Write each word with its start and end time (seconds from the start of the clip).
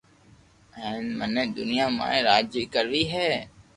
ھين 0.79 1.03
مني 1.17 1.43
دنيا 1.57 1.85
ماٿي 1.97 2.19
راجائي 2.27 2.65
ڪروئ 2.73 3.03
ھي 3.13 3.27